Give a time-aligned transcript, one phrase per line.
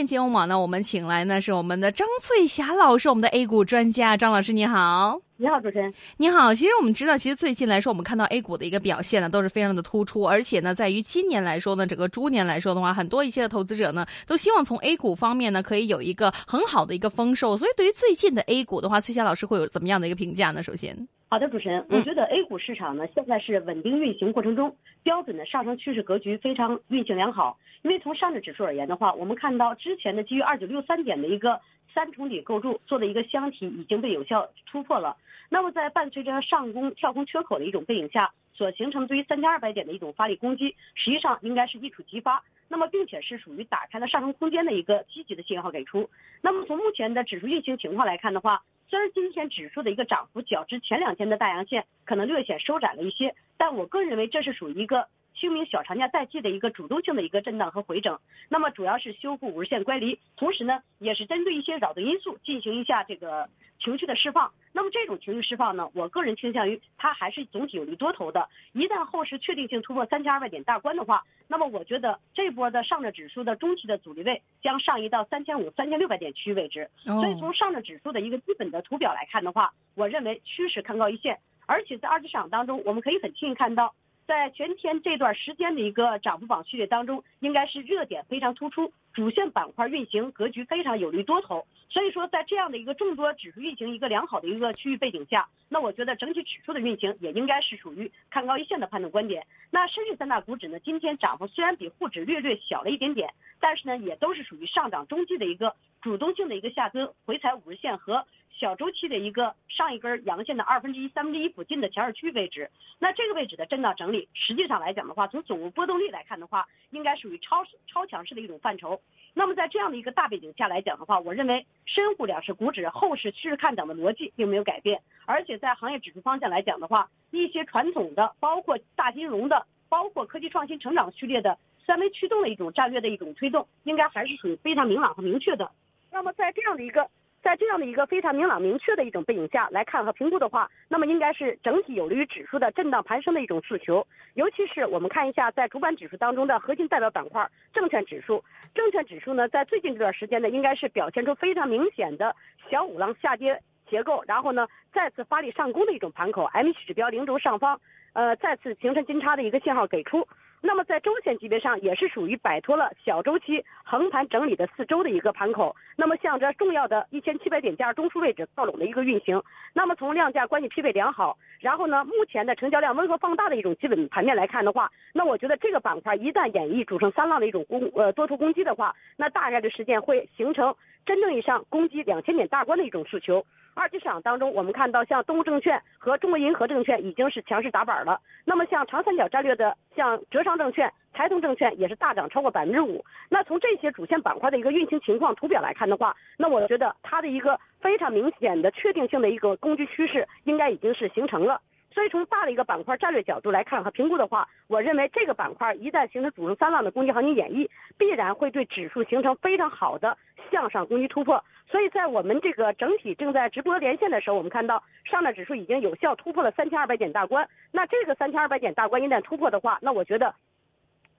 [0.00, 5.20] 线金融网呢，我们请来呢是我们的张翠霞老师，我们的 A 股专家，张老师你好。
[5.36, 5.92] 你好，主持人。
[6.16, 17.54] 你好，其实我们知道，其实最近来说，我们看到 A 股的一个表现呢，都是非常的突出，而且呢，在于今年来说呢，整个猪年来说的话，很多一些的投资者呢，都希望从 A 股方面呢，可以有一个很好的一个丰收。
[17.58, 20.62] 所以，对于最近的 A 股的话，翠霞老师会有怎么样的一个评价呢？
[20.62, 20.96] 首先，
[21.32, 27.56] 好的，主持人，我觉得 A 股市场呢，现在是稳定运行过程中，标准的上升趋势格局非常运行良好。
[27.82, 31.60] 因为从上证指数而言的话，我们看到之前的基于二九六三点的一个
[31.94, 35.16] 三重底构筑做的一个箱体已经被有效突破了。
[35.48, 42.42] 那么在伴随着上攻跳空缺口的一种背景下，所形成对于三千二百点的一种发力攻击，实际上应该是一触即发。
[42.66, 46.10] 那么并且是属于打开了上升空间的一个积极的信号给出。
[46.40, 55.06] 那么从目前的指数运行情况来看的话，虽然今天指数的一个涨幅较之前两天的大阳线可能略显收窄了一些，但我个人认为这是属于一个。
[55.40, 63.48] 清明小长假在即的一个主动性的一个震荡和回整，那么主要是修复五日线乖离，同时呢，也是针对一些扰动因素进行一下这个
[63.82, 64.52] 情绪的释放。
[64.72, 68.50] 那么这种情绪释放呢，我个人倾向于它还是总体有利多头的。
[68.72, 76.90] 一旦后市确定性突破三千二百点大关的话，那么我觉得这波的上证指数的中期的阻力位将上移到三千五、三千六百点区域位置。
[77.04, 83.94] 所以从上证指数的一个基本的图表来看的话，我认为趋势看高一线，而且在二级市场当中，我们可以很轻易看到。
[84.30, 91.66] 在全天这段时间的一个涨幅榜序列当中，应该是热点非常突出，主线板块运行格局非常有利多头。
[91.88, 99.44] 所以说，在这样的一个众多指数运行一个良好的一个区域背景下，那我觉得整体指数的运行也应该是属于看高一线的判断观点。
[99.68, 108.24] 那深圳三大股指呢，今天涨幅虽然比沪指略略小了一点点，但是呢，也都是属于上涨中继的一个主动性的一个下蹲回踩五日线和。
[108.60, 119.00] 小周期的一个上一根阳线的二分之一、三分之一附近的前二区位置，那这个位置的震荡整理，实际上来讲的话，从总波动率来看的话，应该属于超超强势的一种范畴。
[119.32, 131.56] 那么在这样的一个大背景下来讲的话，我认为深沪两市股指后市趋势看涨的逻辑并没有改变，而且在行业指数方向来讲的话，一些传统的，包括大金融的，包括科技创新成长序列的
[131.86, 135.70] 三维驱动的一种战略的一种推动，应该还是属于非常明朗和明确的。
[136.12, 137.08] 那么在这样的一个。
[137.42, 144.06] 在这样的一个非常明朗明确的一种背景下来看和评估的话，那么应该是整体有利于指数的震荡盘升的一种诉求。
[144.34, 152.36] 尤其是我们看一下在主板指数当中的核心代表板块证券指数，证券指数呢在最近这段时间呢，应该是表现出非常明显的
[152.70, 153.58] 小五浪下跌
[153.88, 157.80] 结构，然后呢再次发力上攻的一种盘口，M 指标零轴上方，
[158.12, 160.28] 呃再次形成金叉的一个信号给出。
[160.62, 169.42] 那么在周线级别上也是属于摆脱了小周期横盘整理的四周的一个盘口，那么向着重要的一千七百点价中枢位置靠拢的一个运行。
[169.72, 180.74] 那么从量价关系匹配良好，然后呢，目前的成交量温和放大的一种基本盘面来看的话，那我觉得这个板块一旦演绎主升三浪的一种攻呃多头攻击的话，那大概率事件会形成
[181.06, 183.44] 真正意义上攻击两千点大关的一种诉求。
[183.80, 188.20] 二级市场当中，我们看到像东吴证券和中国银河证券已经是强势打板了。
[188.44, 193.02] 那么像长三角战略的，像浙商证券、财通证券也是大涨超过百分之五。
[193.30, 201.58] 那从这些主线板块的一个运行情况图表来看的话，那我觉得它的一个非常明显的确定性的一个攻击趋势应该已经是形成了。
[201.90, 207.66] 所以从大的一个板块战略角度来看和评估的话，我认为这个板块一旦形成主升三浪的攻击行情演绎，
[207.96, 210.16] 必然会对指数形成非常好的
[210.50, 211.42] 向上攻击突破。
[211.70, 217.48] 所以在我们这个整体正在直播连线的时候，我们看到上证指数已经有效突破了三千二百点大关。
[217.70, 220.34] 那这个三千二百点大关一旦突破的话，那我觉得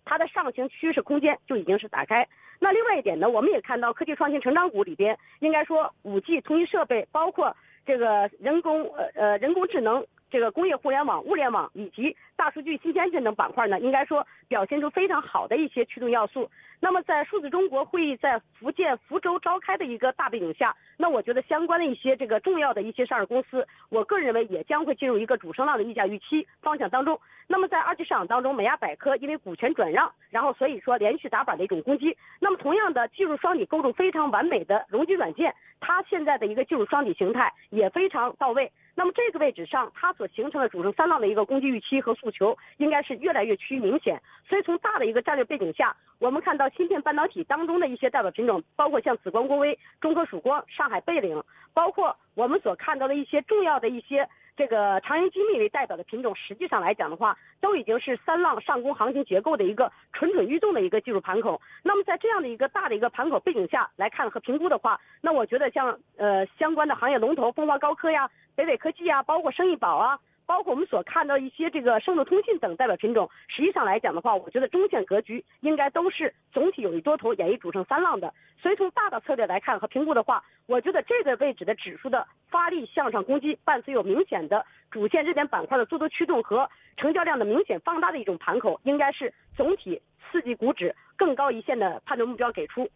[0.03, 2.27] 它的上行趋势空间就已经是打开。
[2.59, 10.05] 那另外一点呢，我们也看到科技创新成长股里边，应该说五 G 通信设备，包括这个人工呃呃人工智能。
[10.31, 16.49] 这个工业互联网、物联网以及大数据、新鲜性等板块呢，应该说表现出非常好的一些驱动要素。
[16.79, 27.19] 那么，在数字中国会议在福建福州召开的一个大背景下，那我觉得相关的一些这个重要的一些上市公司，我个人认为也将会进入一个主升浪的溢价预期方向当中。
[27.47, 32.17] 那么，在二级市场当中，美亚百科因为股权转让，然后所以说连续打板的一种攻击。
[32.39, 38.71] 那么，同样的技术双底构筑非常完美的容积软件，它现在的一个技术双底形态也非常到位。
[38.95, 44.21] 那么这个位置上，它所形成的主升三浪的一个攻击预期和诉求，应该是越来越趋于明显。
[44.47, 51.41] 所以从大的一个战略背景下，我们看到芯片半导体当中的一些代表品种，包括像紫光国微、中科曙光、上海贝岭，
[51.73, 54.27] 包括我们所看到的一些重要的一些。
[54.61, 61.59] 这个长盈精密为代表的品种，实际上来讲的话，都已经是三浪上攻行情结构的一个蠢蠢欲动的一个技术盘口。
[61.81, 70.19] 那么在这样的一个大的一个盘口背景下来看和评估的话，那我觉得像呃相关的行业龙头，风华高科呀、北纬科技呀，包括生意宝啊。
[70.51, 78.33] 包括我们所看到一些这个盛诺通信等代表品种，实际上来讲的话，我觉得中线格局应该都是总体有一多头，演绎主升三浪的。
[78.61, 92.89] 所以从大的策略来看和评估的话，我觉得这个位置的指数的发力向上攻击，伴随有明显的主线热点板块的做多驱动和成交量的明显放大的一种盘口，应该是总体刺激股指更高一线的判断目标给出。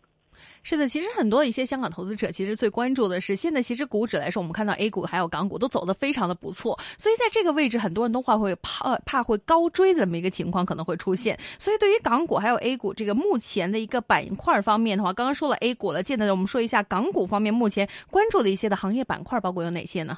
[0.63, 11.37] 是的，其实很多一些香港投资者其实最关注的是，现在其实股指来说，我们看到 A 股还有港股都走得非常的不错，所以在这个位置，很多人都话会怕怕会高追这么一个情况可能会出现。
[11.59, 20.17] 所以对于港股还有 A 股这个目前的一个板块方面的话，刚刚说了 A 股了，现在我们说一下港股方面目前关注的一些的行业板块，包括有哪些呢？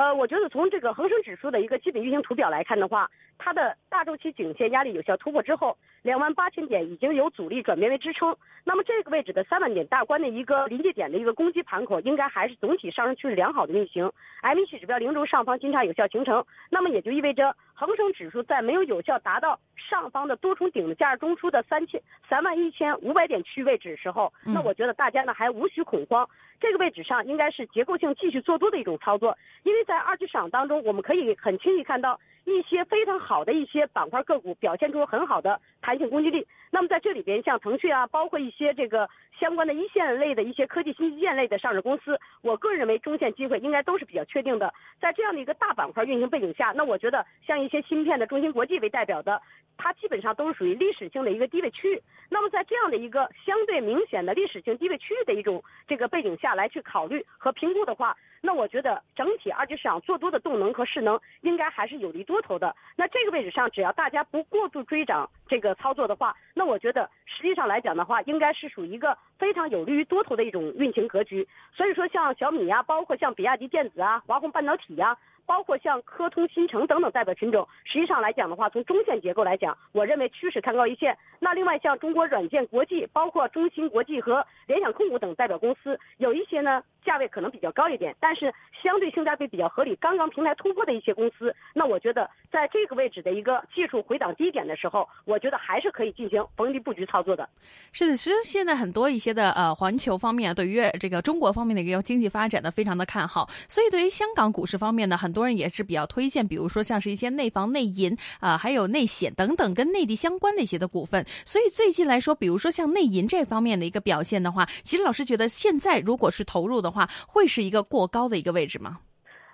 [0.00, 8.34] 呃，我觉得从这个恒生指数的一个基本运行图表来看的话，它的大周期颈线压力有效突破之后，两万八千点已经由阻力转变为支撑。
[8.64, 14.10] 那么这个位置的三万点大关的一个临界点的一个攻击盘口，应该还是总体上升趋势良好的运行。
[14.40, 21.98] M 一指标零轴上方金叉有效形成，那么也就意味着恒生指数在没有有效达到上方的多重顶的价值中枢的三千
[22.28, 26.28] 三万一千五百点区位置时候，那我觉得大家呢还无需恐慌。
[26.60, 36.46] 这个位置上应该是结构性继续做多的一种操作，因为在二级市场当中，我们可以很轻易看到一些非常好的一些板块个股表现出很好的弹性攻击力。
[36.70, 39.08] 那么在这里边，像腾讯啊，包括一些这个
[39.40, 44.72] 相关的一线类的一些科技新基建类的上市公司，我个人认为中线机会应该都是比较确定的。
[45.00, 49.42] 在这样的一个大板块运行背景下，那我觉得像一些芯片的中芯国际为代表的，
[49.76, 52.02] 它基本上都是属于历史性的一个低位区域。
[52.28, 56.50] 那么在这样的一个相对明显的历史性低位区域的一种这个背景下。
[56.50, 62.74] 来去考虑和评估的话，那我觉得整体二级市场做多的动能和势能应该还是有利多头的。
[62.96, 71.46] 那这个位置上，只要大家不过度追涨这个操作的话，那我觉得实际上来讲的话，应该是属于一个非常有利于多头的一种运行格局。
[71.74, 75.18] 所以说，像小米呀，包括像比亚迪电子啊、华虹半导体呀。
[75.46, 81.18] 包括像科通、新城等等代表品种，实际上来讲的话，从中线结构来讲，我认为趋势看高一线。
[81.40, 97.48] 那另外像中国软件国际，包括中芯国际和联想控股等代表公司，有一些呢价位可能比较高一点，但是相对性价比比较合理，刚刚平台突破的一些公司，那我觉得在这个位置的一个技术回档低点的时候，我觉得还是可以进行逢低布局操作的。
[97.90, 105.40] 是的，其实现在很多一些的呃环球方面对于这个中国方面的一个经济发展呢，非常的看好，所以对于香港股市方面呢，很多。
[105.40, 111.24] 多人也是比较推荐，比如说像是一些内房、内银啊，还有内险等等跟内地相关的一些的股份。
[111.46, 119.00] 所以最近来说，比如说像内银这方面的一个表现的话，其实老师觉得现在如果是投入的话，会是一个过高的一个位置吗？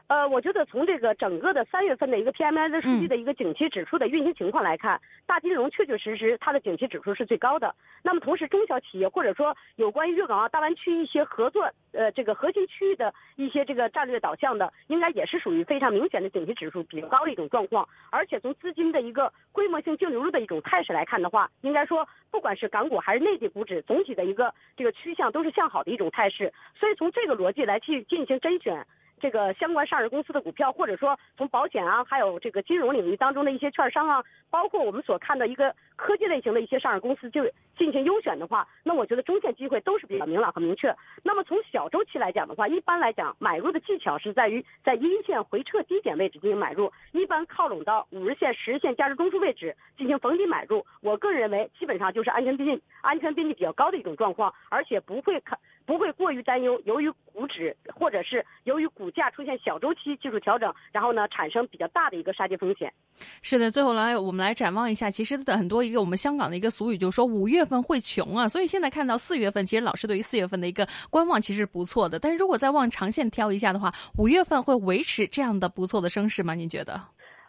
[0.09, 7.75] 呃，我觉得从这个整个的三月份的一个 PMI 的数据的一个景气指数的运行情况来看，大金融确确实实它的景气指数是最高的。
[8.05, 17.89] 那么同时，中小企业或者说有关于粤港澳大湾区一些合作，呃，这个核心区域的一些这个战略导向的，应该也是属于非常明显的景气指数比较高的一种状况。
[18.11, 26.53] 而且从资金的一个规模性净流入的一种态势来看的话，应该说不管是港股还是内地股指，总体的一个这个趋向都是向好的一种态势。
[26.79, 28.87] 所以从这个逻辑来去进行甄选。
[29.21, 37.43] 这个相关上市公司的股票，或者说从保险啊，还有这个金融领域当中的一些券商啊，包括我们所看的一个科技类型的一些上市公司，就
[37.79, 40.95] 进行优选的话，那我觉得中线机会都是比较明朗和明确。
[41.23, 50.85] 那么从小周期来讲的话，一般来讲买入的技巧是在于在阴线回撤低点位置进行买入，一般靠拢到五日线、十日线价值中枢位置进行逢低买入。
[51.01, 55.59] 我个人认为，基本上就是安全边际、安全边际比较高的一种状况，而且不会看。
[55.87, 62.93] 不会过于担忧，由于股指或者是由于股价出现小周期技术调整，然后呢产生比较大的一个杀跌风险。
[63.41, 72.19] 是的，最后来我们来展望一下，其实的很多一个我们香港的一个俗语就是说五月份会穷啊，所以现在看到四月份，其实老师对于四月份的一个观望其实不错的。
[72.19, 76.55] 但是如果再往长线挑一下的话，五月份会维持这样的不错的升势吗？
[76.55, 77.01] 您觉得？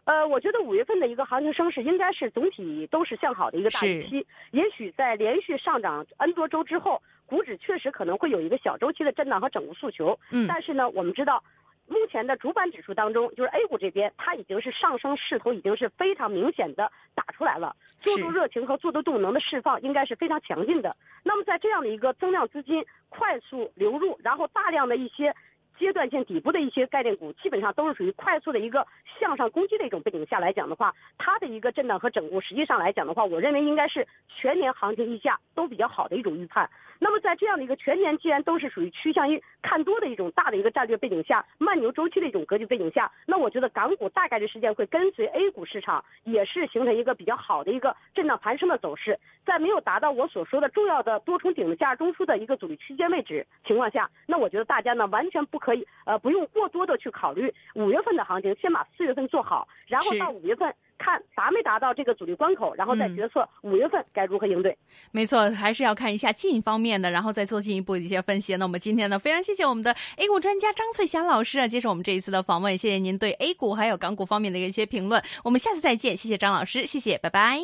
[0.05, 4.25] 呃，我觉得五月份的一个行情升势应该是总体都是向好的一个大预期。
[4.51, 10.17] 也许在连续上涨 N 多周之后，股指确实可能会有一个小周期的震荡和整固诉求。
[10.31, 10.47] 嗯。
[10.47, 11.43] 但是呢，我们知道，
[11.85, 20.95] 目前的主板指数当中，就是 A 股这边，它已经是上升势头已经是非常明显的打出来了，做多热情和做多动能的释放应该是非常强劲的。
[21.23, 25.35] 那么在这样的一个增量资金快速流入，然后大量的一些。
[25.77, 28.85] 阶段性底部的一些概念股，基本上都是属于快速的一个
[29.19, 36.69] 向上攻击的一种背景下来讲的话，它的一个震荡和整固，实际上来讲的话，我认为应该是全年行情溢价都比较好的一种预判。
[36.99, 49.15] 那么在这样的一个全年，既然都是属于趋向于看多的一种大的一个战略背景下，慢牛周期的一种格局背景下，那我觉得港股大概率时间会跟随 A 股市场，也是形成一个比较好的一个震荡盘升的走势。
[49.45, 55.66] 在没有达到我所说的重要的多重顶的价中枢的一个阻力区间位置情况下，那我觉得大家呢完全不可。
[55.67, 64.77] 可以呃不用过多的去考虑五月份的行情，先把四月份做好，然后到五月份看达没达到这个阻力关口，然后再嗯决策五月份该如何应对。
[65.11, 68.55] 没错，还是要看一下近方面的，然后再做进一步的一些分析。
[68.55, 75.21] 那我们今天呢，非常谢谢我们的 A 股专家张翠霞老师啊，接受我们这一次的访问，谢谢您对 A 股还有港股方面的一些评论。
[75.43, 77.59] 我们下次再见，谢谢张老师，谢谢，拜拜。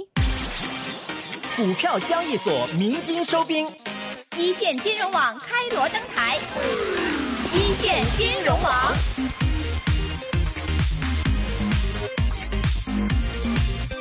[1.55, 3.65] 股票交易所鸣金收兵。
[4.35, 6.39] 一线金融网开锣登台，
[7.53, 9.42] 一线金融王。